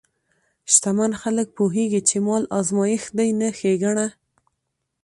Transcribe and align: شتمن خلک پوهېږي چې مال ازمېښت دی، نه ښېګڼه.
شتمن 0.73 1.11
خلک 1.21 1.47
پوهېږي 1.57 2.01
چې 2.09 2.17
مال 2.25 2.43
ازمېښت 2.59 3.09
دی، 3.17 3.29
نه 3.39 3.49
ښېګڼه. 3.57 4.07